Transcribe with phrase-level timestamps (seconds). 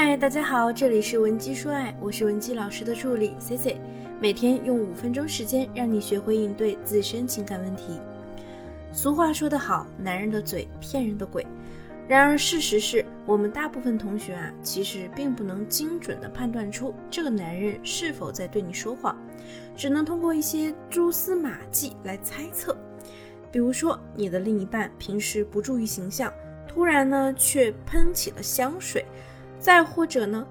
[0.00, 3.80] 嗨，大家好，这里是文姬说爱，我是文姬老师的助理 C C，
[4.20, 7.98] 每天用五分钟时间让你学会应对自身情感问题。
[8.92, 11.44] 俗话说得好，男人的嘴骗人的鬼。
[12.06, 19.18] 然而事实是我们大部分同学啊，其实并不能精准的判断出这个男人是否在对你说谎，
[19.76, 22.78] 只能通过一些蛛丝马迹来猜测。
[23.50, 26.32] 比如说，你的另一半平时不注意形象，
[26.68, 29.04] 突然呢却喷起了香水。
[29.60, 30.46] 再或者呢，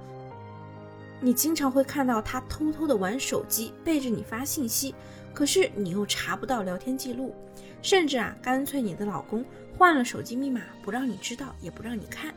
[1.19, 4.93] 你经常会看到他偷偷的玩手机，背着你发信息，
[5.33, 7.33] 可是你又查不到聊天记录，
[7.81, 9.43] 甚至啊，干脆你的老公
[9.77, 12.33] 换了手机密码，不让你知道，也不让你看。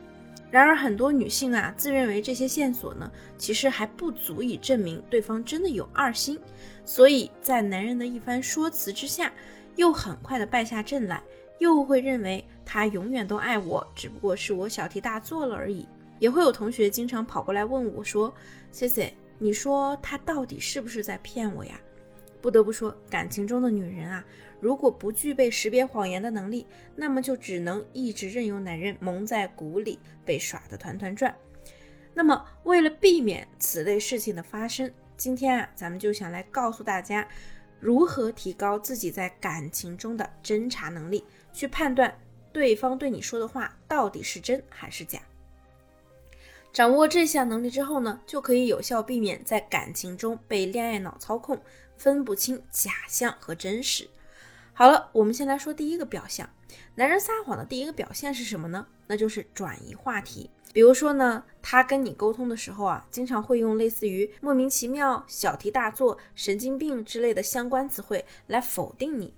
[0.49, 6.37] 然而很多女性啊，自认为这些线索呢，其实还不足以证明对方真的有二心，
[6.83, 9.31] 所以在男人的一番说辞之下，
[9.75, 11.23] 又很快的败下阵来，
[11.59, 15.87] 又会认为他永远都爱我，只不过是我小题大做了而已。
[16.21, 18.31] 也会有同学经常跑过来问我，说
[18.71, 21.81] ：“C C，你说他到底是不是在骗我呀？”
[22.39, 24.23] 不得不说，感情中的女人啊，
[24.59, 31.35] 如果不具备识别谎言的能力，那么就只能一直任由男人蒙在鼓里，被耍得团团转。
[32.13, 37.27] 那么，为了避免此类事情的发生，今天啊，咱们就想来告诉大家，
[37.79, 42.15] 如何提高自己在感情中的侦查能力，去判断
[42.53, 45.19] 对方对你说的话到底是真还是假。
[46.73, 51.61] 掌握这项能力之后呢，就可以有效避免在感情中被恋爱脑操控，
[51.97, 54.07] 分不清假象和真实。
[54.73, 56.49] 好了，我们先来说第一个表象，
[56.95, 58.87] 男人撒谎的第一个表现是什么呢？
[59.07, 60.49] 那就是转移话题。
[60.73, 69.33] 比如说呢，他跟你沟通的时候啊，经常会用类似于莫名其妙、小题大做、神经病之类的相关词汇来否定你。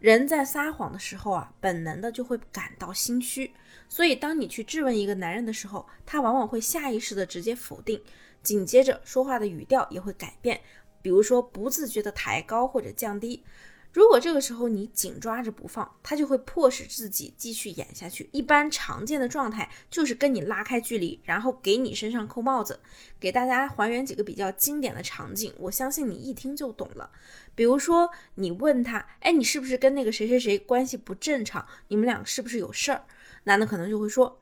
[0.00, 3.52] 人在撒谎的时候啊，本能的就会感到心虚，
[3.86, 8.02] 所以当你去质问一个男人的时候，他往往会下意识的直接否定，
[8.42, 10.58] 紧接着说话的语调也会改变，
[11.02, 13.44] 比如说不自觉的抬高或者降低。
[13.92, 18.30] 如果这个时候你紧抓着不放，他就会迫使自己继续演下去。
[18.32, 22.78] 一般常见的状态就是跟你拉开距离，然后给你身上扣帽子。
[23.18, 27.10] 给大家还原几个比较经典的场景，我相信你一听就懂了。
[27.56, 31.66] 比如说，你问他，哎，你是不是跟那个谁谁谁关系不正常？
[31.88, 33.04] 你们俩是不是有事儿？
[33.44, 34.40] 男的可能就会说，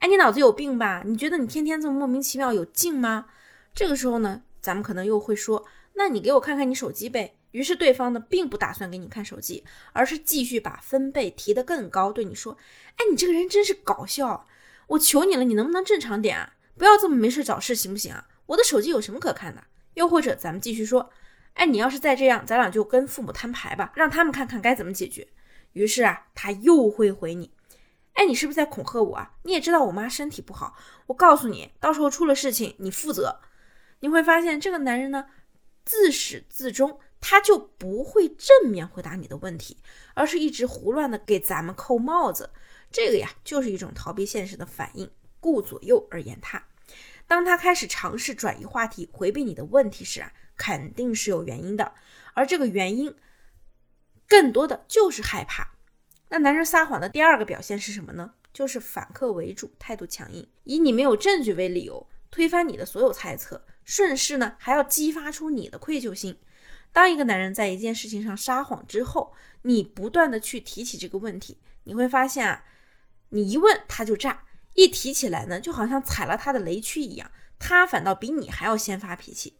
[0.00, 1.04] 哎，你脑子有病吧？
[1.06, 3.26] 你觉得你天天这么莫名其妙有劲吗？
[3.72, 7.36] 这个时候呢，咱们可能又会说，那你给我看看你手机呗。
[7.52, 12.58] 于是对方呢，并不打算给你看手机，而是继续把分贝提得更高，对你说
[12.96, 14.46] ：“哎，你这个人真是搞笑！
[14.88, 16.54] 我求你了，你能不能正常点啊？
[16.76, 18.28] 不要这么没事找事，行不行啊？
[18.46, 19.64] 我的手机有什么可看的？
[19.94, 21.10] 又或者咱们继续说，
[21.54, 25.28] 哎，你要是再这样，咱俩就跟父母摊牌吧，让他们看看该怎么解决。
[25.72, 27.52] 于是啊，他又会回你：
[28.12, 29.32] 哎，你是不是在恐吓我啊？
[29.42, 30.76] 你也知道我妈身体不好，
[31.06, 33.40] 我告诉你，到时候出了事情你负责。
[34.00, 35.26] 你会发现这个男人呢，
[35.84, 37.00] 自始至终。
[37.20, 39.78] 他就不会正面回答你的问题，
[40.14, 42.50] 而是一直胡乱的给咱们扣帽子。
[42.90, 46.64] 这个呀，就是一种逃避现实的反应，顾左右而言他。
[47.26, 51.92] 当他开始尝试转移话题，回避你的问题时啊，肯定是有原因的。
[52.32, 53.14] 而这个原因，
[54.26, 55.72] 更多的就是害怕。
[56.30, 58.32] 那男人撒谎的第二个表现是什么呢？
[58.52, 66.38] 就是反客为主，态度强硬，以你没有证据为理由，推翻你的所有猜测，顺势呢还要激发出你的愧疚心。
[66.98, 69.32] 当一个男人在一件事情上撒谎之后，
[69.62, 72.64] 你不断的去提起这个问题，你会发现啊，
[73.28, 74.42] 你一问他就炸，
[74.74, 79.56] 一提起来呢，就好像踩了他的雷区一样，他反倒比你还要先发脾气。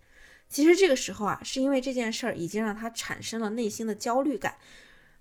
[0.49, 4.57] 其实这个时候啊，是因为这件事儿已经让他产生了内心的焦虑感，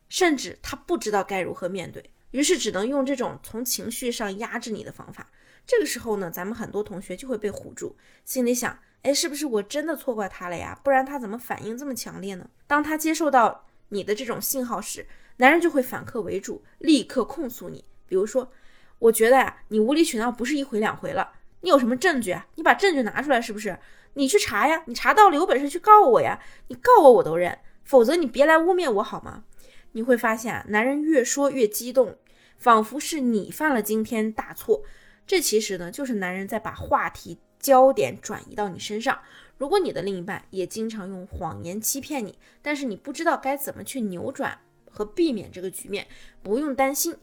[0.09, 5.29] 甚至他不知道该如何面对，于是只能用这种从情绪上压制你的方法。
[5.67, 7.95] 这个时候呢，咱们很多同学就会被唬住，
[8.25, 8.79] 心里想。
[9.03, 10.78] 哎，是不是我真的错怪他了呀？
[10.84, 12.50] 不然他怎么反应这么强烈呢？
[12.68, 17.85] 当他接受到你的这种信号时，男人就会反客为主，立刻控诉你。
[18.06, 18.52] 比如说，
[19.00, 22.47] 我觉得呀，你无理取闹不是一回两回了，你有什么证据啊？
[22.55, 23.78] 你把证据拿出来，是不是？
[24.16, 29.44] 你去查呀，你查到了有本事去告我呀，你告我我都认，否则你别来污蔑我好吗？
[29.94, 32.17] 你会发现啊，男人越说越激动，
[32.58, 34.84] 仿佛是你犯了惊天大错，
[35.26, 37.40] 这其实呢，就是男人在把话题。
[37.59, 39.20] 焦点转移到你身上。
[39.58, 44.59] 如果你的另一半也经常用谎言欺骗你，但是你不知道该怎么去扭转
[44.92, 46.08] 和避免这个局面，
[46.44, 47.18] 不用担心，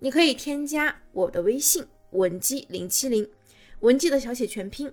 [0.00, 3.30] 你可以添加我的微信文姬零七零，
[3.80, 4.92] 文姬的小写全拼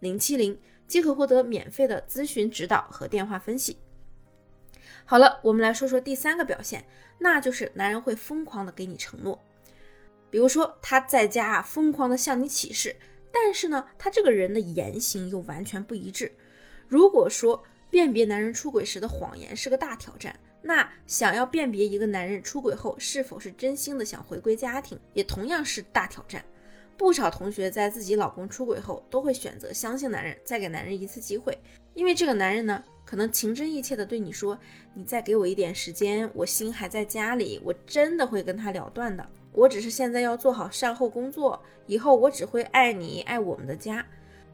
[0.00, 0.58] 零七零，
[0.88, 3.76] 即可获得免费的咨询指导和电话分析。
[5.04, 6.84] 好了，我们来说说第三个表现，
[7.18, 9.40] 那就是男人会疯狂的给你承诺，
[10.30, 12.96] 比如说他在家啊疯狂的向你起誓。
[13.34, 16.32] 但是呢，他这个人的言行又完全不一致。
[16.86, 17.60] 如果说
[17.90, 26.44] 辨别男人出轨时的谎言是个大挑战，那想要辨别一个男人出轨后是否是真心的想回归家庭，也同样是大挑战。
[26.96, 31.58] 不少同学在自己老公出轨后，都会选择相信男人，再给男人一次机会，
[31.92, 34.56] 因为这个男人呢，可能情真意切的对你说
[34.94, 39.28] ：“你再给我一点时间，我心还在家里，我真的会跟他了断的。
[39.54, 44.04] 我只是现在要做好善后工作，以后我只会爱你，爱我们的家。”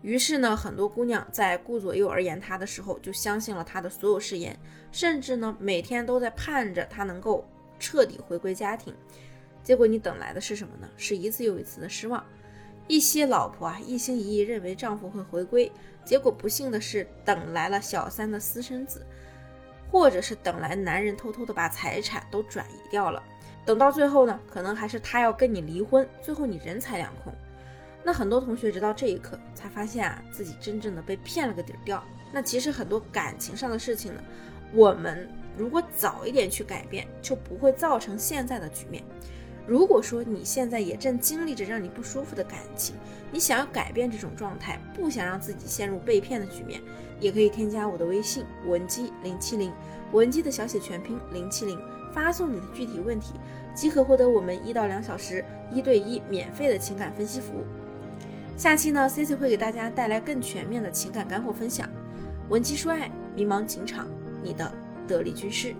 [0.02, 4.58] 于是呢，很多姑娘在顾左右而言他的时候，就相信了他的所有誓言，
[4.92, 7.44] 甚至呢，每天都在盼着他能够
[7.78, 8.94] 彻底回归家庭。
[9.62, 10.88] 结果你等来的是什么呢？
[10.96, 12.24] 是一次又一次的失望。
[12.88, 15.70] 一些老婆啊，一心一意认为丈夫会回归，
[16.02, 19.04] 结果不幸的是等来了小三的私生子，
[19.90, 23.22] 或者是等来男人偷偷的把财产都转移掉了。
[23.64, 27.32] 等到最后呢，可能还是他要跟你离婚，最后你人财两空。
[28.02, 32.02] 那很多同学直到这一刻才发现啊，自己真正的被骗了个底儿掉。
[32.32, 34.22] 那其实很多感情上的事情呢，
[34.72, 39.04] 我们如果早一点去改变，就不会造成现在的局面。
[39.66, 42.96] 如果说你现在也正经历着让你不舒服的感情，
[43.30, 46.80] 你想要改变这种状态，不想让自己陷入被骗的局面，
[47.20, 49.72] 也可以添加我的微信文姬零七零，
[50.12, 51.78] 文姬的小写全拼零七零，
[52.12, 53.34] 发送你的具体问题，
[53.74, 57.64] 即可获得我们一到两小时一对一免费的情感分析服务。
[58.56, 61.88] 下期呢，Cici 会给大家带来更全面的情感干货分享。
[62.48, 64.08] 文姬说爱，迷茫情场，
[64.42, 64.70] 你的
[65.06, 65.74] 得力军师。